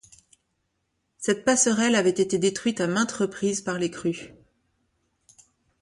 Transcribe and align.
Cette 1.19 1.45
passerelle 1.45 1.93
avait 1.93 2.09
été 2.09 2.39
détruite 2.39 2.81
à 2.81 2.87
maintes 2.87 3.11
reprises 3.11 3.61
par 3.61 3.77
les 3.77 3.91
crues. 3.91 4.33